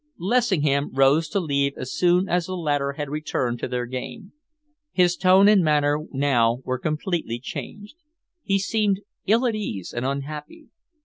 [0.17, 4.33] Lessingham rose to leave as soon as the latter had returned to their game.
[4.91, 7.97] His tone and manner now were completely changed.
[8.41, 10.69] He seemed ill at ease and unhappy.